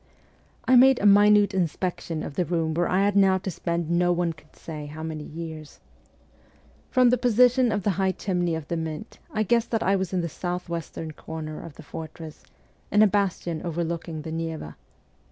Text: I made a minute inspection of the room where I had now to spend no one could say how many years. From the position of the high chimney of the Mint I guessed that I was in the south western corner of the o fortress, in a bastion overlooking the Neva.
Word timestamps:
I 0.67 0.75
made 0.75 0.99
a 0.99 1.05
minute 1.05 1.53
inspection 1.53 2.23
of 2.23 2.33
the 2.33 2.43
room 2.43 2.73
where 2.73 2.89
I 2.89 3.01
had 3.03 3.15
now 3.15 3.37
to 3.37 3.51
spend 3.51 3.87
no 3.91 4.11
one 4.11 4.33
could 4.33 4.55
say 4.55 4.87
how 4.87 5.03
many 5.03 5.23
years. 5.25 5.79
From 6.89 7.11
the 7.11 7.19
position 7.19 7.71
of 7.71 7.83
the 7.83 7.91
high 8.01 8.13
chimney 8.13 8.55
of 8.55 8.67
the 8.67 8.77
Mint 8.77 9.19
I 9.31 9.43
guessed 9.43 9.69
that 9.69 9.83
I 9.83 9.95
was 9.95 10.11
in 10.11 10.21
the 10.21 10.27
south 10.27 10.69
western 10.69 11.11
corner 11.13 11.61
of 11.61 11.75
the 11.75 11.83
o 11.83 11.89
fortress, 11.91 12.41
in 12.91 13.03
a 13.03 13.07
bastion 13.07 13.61
overlooking 13.63 14.23
the 14.23 14.31
Neva. 14.31 14.75